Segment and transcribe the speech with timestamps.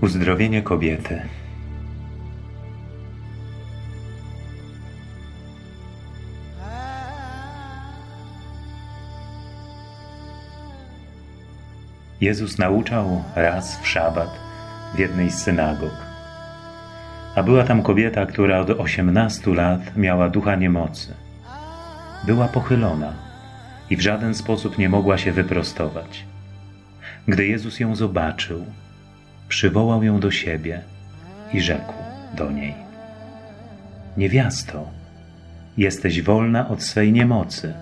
[0.00, 1.22] Uzdrowienie kobiety.
[12.20, 14.28] Jezus nauczał raz w szabat
[14.94, 15.90] w jednej z synagog.
[17.34, 21.14] A była tam kobieta, która od osiemnastu lat miała ducha niemocy.
[22.26, 23.12] Była pochylona
[23.90, 26.24] i w żaden sposób nie mogła się wyprostować.
[27.28, 28.66] Gdy Jezus ją zobaczył,
[29.48, 30.82] przywołał ją do siebie
[31.52, 31.94] i rzekł
[32.36, 32.74] do niej:
[34.16, 34.90] Niewiasto,
[35.76, 37.74] jesteś wolna od swej niemocy.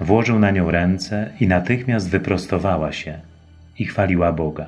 [0.00, 3.18] Włożył na nią ręce i natychmiast wyprostowała się
[3.78, 4.66] i chwaliła Boga.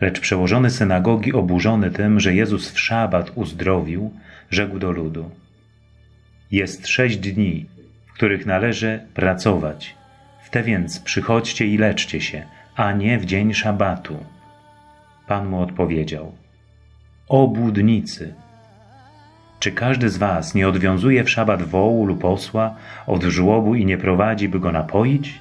[0.00, 4.12] Lecz przełożony synagogi, oburzony tym, że Jezus w szabat uzdrowił,
[4.50, 5.30] rzekł do ludu:
[6.50, 7.66] Jest sześć dni,
[8.06, 9.94] w których należy pracować.
[10.42, 14.16] W te więc przychodźcie i leczcie się, a nie w dzień szabatu.
[15.26, 16.32] Pan mu odpowiedział:
[17.28, 18.34] Obłudnicy!
[19.60, 22.74] Czy każdy z was nie odwiązuje w szabat wołu lub osła
[23.06, 25.40] od żłobu i nie prowadzi, by go napoić?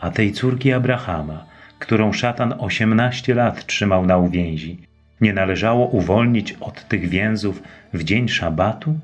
[0.00, 1.44] A tej córki Abrahama,
[1.78, 4.78] którą szatan osiemnaście lat trzymał na uwięzi,
[5.20, 8.98] nie należało uwolnić od tych więzów w dzień szabatu?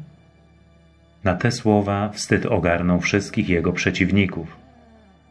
[1.25, 4.57] Na te słowa wstyd ogarnął wszystkich jego przeciwników,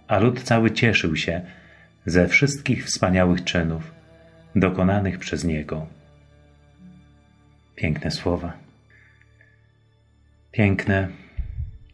[0.07, 1.41] a lud cały cieszył się
[2.05, 3.91] ze wszystkich wspaniałych czynów
[4.55, 5.87] dokonanych przez niego.
[7.75, 8.53] Piękne słowa.
[10.51, 11.07] Piękne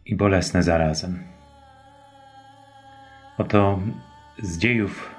[0.06, 1.22] i bolesne zarazem.
[3.38, 3.80] Oto
[4.42, 5.14] z dziejów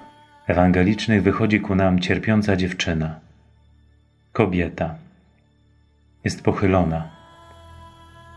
[0.47, 3.19] ewangelicznych wychodzi ku nam cierpiąca dziewczyna,
[4.33, 4.95] kobieta.
[6.23, 7.09] Jest pochylona,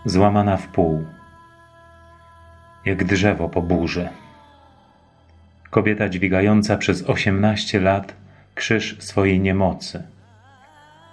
[0.05, 1.05] złamana w pół,
[2.85, 4.09] jak drzewo po burzy.
[5.75, 8.17] Kobieta dźwigająca przez osiemnaście lat
[8.55, 10.03] krzyż swojej niemocy.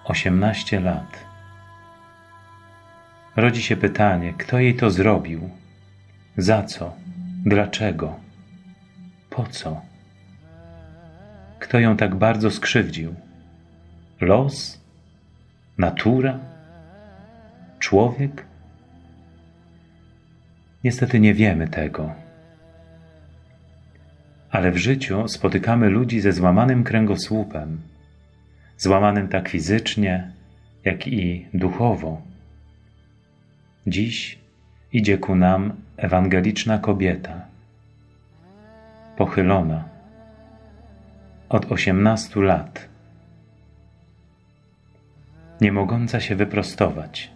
[0.06, 1.26] Osiemnaście lat.
[3.36, 5.50] Rodzi się pytanie, kto jej to zrobił?
[6.38, 6.94] Za co?
[7.46, 8.20] Dlaczego?
[9.30, 9.82] Po co?
[11.60, 13.16] Kto ją tak bardzo skrzywdził?
[14.20, 14.82] Los?
[15.78, 16.40] Natura?
[17.80, 18.46] Człowiek?
[20.84, 22.21] Niestety nie wiemy tego.
[24.52, 27.82] Ale w życiu spotykamy ludzi ze złamanym kręgosłupem,
[28.78, 30.32] złamanym tak fizycznie,
[30.86, 32.22] jak i duchowo.
[33.88, 34.40] Dziś
[34.94, 37.46] idzie ku nam ewangeliczna kobieta,
[39.18, 39.84] pochylona
[41.50, 42.90] od osiemnastu lat,
[45.62, 47.32] nie mogąca się wyprostować.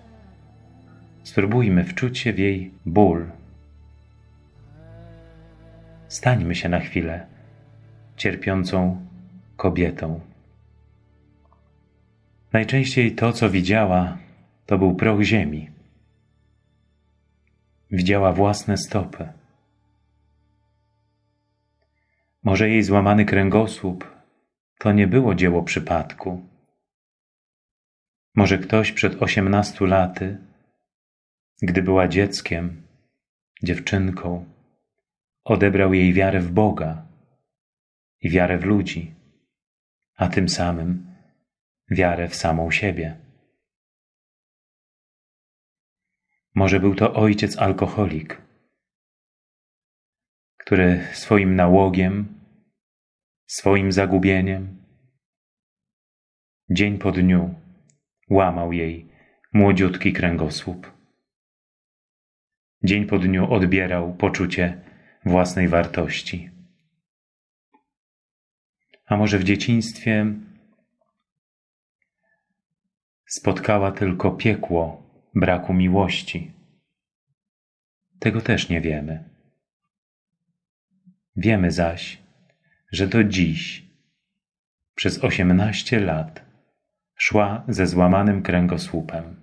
[1.24, 3.26] Spróbujmy wczuć się w jej ból.
[6.16, 7.28] Stańmy się na chwilę
[8.18, 9.06] cierpiącą
[9.58, 10.20] kobietą.
[12.54, 14.18] Najczęściej to, co widziała,
[14.66, 15.70] to był proch ziemi.
[17.92, 19.28] Widziała własne stopy.
[22.44, 24.16] Może jej złamany kręgosłup
[24.80, 26.46] to nie było dzieło przypadku.
[28.36, 30.38] Może ktoś przed osiemnastu laty,
[31.62, 32.82] gdy była dzieckiem,
[33.64, 34.55] dziewczynką,
[35.46, 37.08] odebrał jej wiarę w Boga
[38.22, 39.16] i wiarę w ludzi,
[40.16, 41.16] a tym samym
[41.92, 43.18] wiarę w samą siebie.
[46.56, 48.42] Może był to ojciec alkoholik,
[50.58, 52.40] który swoim nałogiem,
[53.48, 54.86] swoim zagubieniem,
[56.70, 57.56] dzień po dniu
[58.30, 59.12] łamał jej
[59.54, 60.92] młodziutki kręgosłup.
[62.84, 64.82] Dzień po dniu odbierał poczucie
[65.26, 66.50] własnej wartości.
[69.06, 70.26] A może w dzieciństwie
[73.26, 76.52] spotkała tylko piekło braku miłości.
[78.20, 79.30] Tego też nie wiemy.
[81.36, 82.22] Wiemy zaś,
[82.92, 83.86] że do dziś,
[84.96, 86.46] przez osiemnaście lat,
[87.16, 89.36] szła ze złamanym kręgosłupem.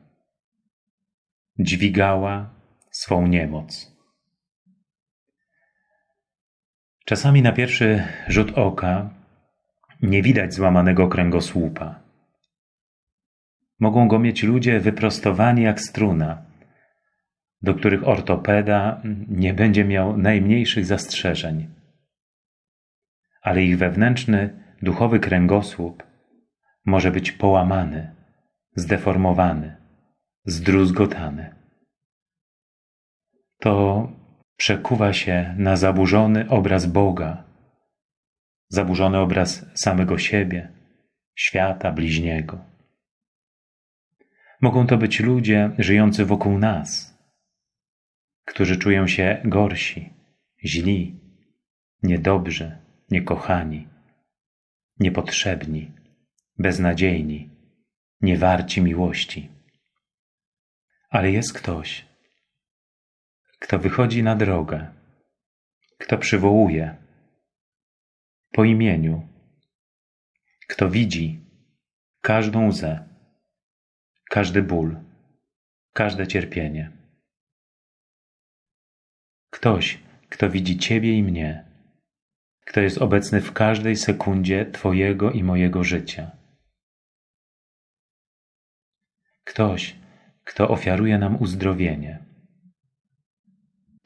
[1.58, 2.54] Dźwigała
[2.90, 3.92] swą niemoc.
[7.12, 9.10] Czasami na pierwszy rzut oka
[10.02, 12.00] nie widać złamanego kręgosłupa.
[13.80, 16.42] Mogą go mieć ludzie wyprostowani jak struna,
[17.62, 21.74] do których ortopeda nie będzie miał najmniejszych zastrzeżeń.
[23.42, 26.02] Ale ich wewnętrzny, duchowy kręgosłup
[26.84, 28.14] może być połamany,
[28.76, 29.76] zdeformowany,
[30.44, 31.54] zdruzgotany.
[33.58, 34.08] To
[34.56, 37.44] przekuwa się na zaburzony obraz Boga,
[38.68, 40.72] zaburzony obraz samego siebie,
[41.34, 42.64] świata, bliźniego.
[44.60, 47.18] Mogą to być ludzie żyjący wokół nas,
[48.44, 50.12] którzy czują się gorsi,
[50.64, 51.20] źli,
[52.02, 52.78] niedobrzy,
[53.10, 53.88] niekochani,
[55.00, 55.92] niepotrzebni,
[56.58, 57.50] beznadziejni,
[58.20, 59.50] niewarci miłości.
[61.10, 62.11] Ale jest ktoś,
[63.62, 64.90] kto wychodzi na drogę,
[65.98, 66.96] kto przywołuje
[68.52, 69.28] po imieniu,
[70.68, 71.40] kto widzi
[72.20, 73.08] każdą łzę,
[74.30, 74.96] każdy ból,
[75.92, 76.92] każde cierpienie.
[79.50, 79.98] Ktoś,
[80.28, 81.64] kto widzi Ciebie i mnie,
[82.66, 86.30] kto jest obecny w każdej sekundzie Twojego i mojego życia.
[89.44, 89.96] Ktoś,
[90.44, 92.31] kto ofiaruje nam uzdrowienie.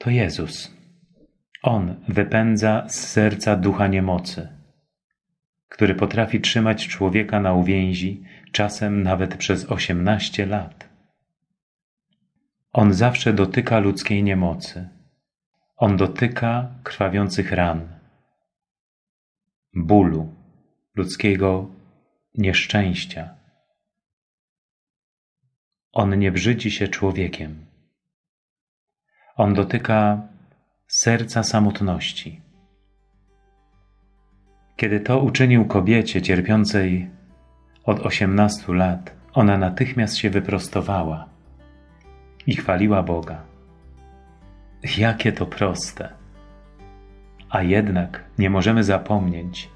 [0.06, 0.70] To Jezus.
[1.62, 4.48] On wypędza z serca ducha niemocy,
[5.68, 8.22] który potrafi trzymać człowieka na uwięzi,
[8.52, 10.88] czasem nawet przez osiemnaście lat.
[12.72, 14.88] On zawsze dotyka ludzkiej niemocy.
[15.76, 17.88] On dotyka krwawiących ran,
[19.74, 20.34] bólu,
[20.94, 21.70] ludzkiego
[22.34, 23.34] nieszczęścia.
[25.92, 27.65] On nie brzydzi się człowiekiem.
[29.36, 30.18] On dotyka
[30.88, 32.40] serca samotności.
[34.76, 37.10] Kiedy to uczynił kobiecie cierpiącej
[37.84, 41.26] od osiemnastu lat, ona natychmiast się wyprostowała
[42.46, 43.42] i chwaliła Boga.
[44.98, 46.08] Jakie to proste!
[47.50, 49.70] A jednak nie możemy zapomnieć,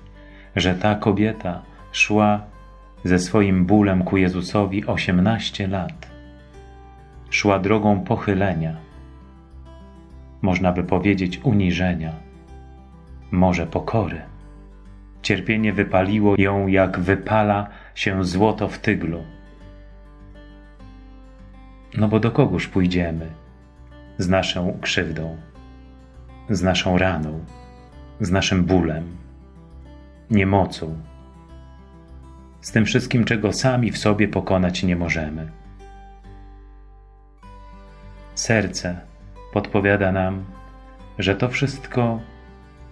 [0.57, 2.41] że ta kobieta szła
[3.05, 6.11] ze swoim bólem ku Jezusowi osiemnaście lat.
[7.31, 8.90] Szła drogą pochylenia,
[10.43, 12.13] można by powiedzieć uniżenia,
[13.31, 14.23] może pokory.
[15.23, 19.23] Cierpienie wypaliło ją, jak wypala się złoto w tyglu.
[21.97, 23.27] No bo do kogóż pójdziemy?
[24.19, 25.37] Z naszą krzywdą,
[26.51, 27.45] z naszą raną,
[28.21, 29.17] z naszym bólem,
[30.31, 30.97] niemocą,
[32.61, 35.51] z tym wszystkim, czego sami w sobie pokonać nie możemy.
[38.35, 39.10] Serce
[39.53, 40.45] podpowiada nam,
[41.19, 42.21] że to wszystko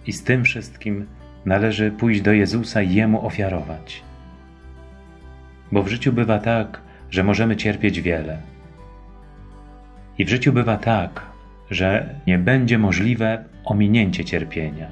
[0.07, 1.07] i z tym wszystkim
[1.45, 4.03] należy pójść do Jezusa i Jemu ofiarować.
[5.71, 8.37] Bo w życiu bywa tak, że możemy cierpieć wiele.
[10.17, 11.21] I w życiu bywa tak,
[11.71, 14.87] że nie będzie możliwe ominięcie cierpienia.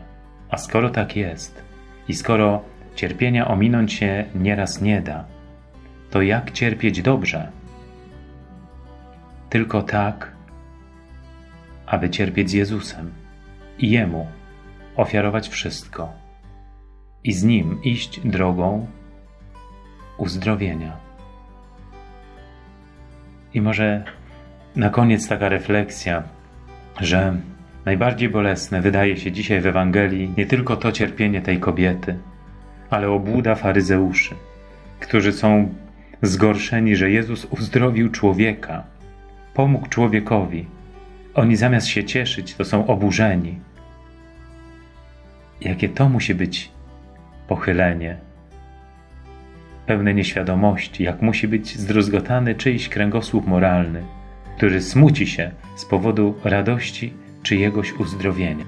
[0.49, 1.63] A skoro tak jest,
[2.07, 2.63] i skoro
[2.95, 5.25] cierpienia ominąć się nieraz nie da,
[6.09, 7.51] to jak cierpieć dobrze?
[9.49, 10.31] Tylko tak,
[11.87, 13.11] aby cierpieć z Jezusem
[13.79, 14.27] i Jemu
[14.95, 16.13] ofiarować wszystko
[17.23, 18.87] i z Nim iść drogą
[20.17, 20.97] uzdrowienia.
[23.53, 24.03] I może
[24.75, 26.23] na koniec taka refleksja,
[26.99, 27.35] że
[27.85, 32.17] najbardziej bolesne wydaje się dzisiaj w Ewangelii nie tylko to cierpienie tej kobiety,
[32.89, 34.35] ale obłuda faryzeuszy,
[34.99, 35.73] którzy są
[36.21, 38.83] zgorszeni, że Jezus uzdrowił człowieka,
[39.53, 40.76] pomógł człowiekowi.
[41.37, 43.59] Oni zamiast się cieszyć, to są oburzeni.
[45.61, 46.71] Jakie to musi być
[47.47, 48.17] pochylenie,
[49.85, 54.03] pełne nieświadomości, jak musi być zdruzgotany czyjś kręgosłup moralny,
[54.57, 58.65] który smuci się z powodu radości czyjegoś uzdrowienia.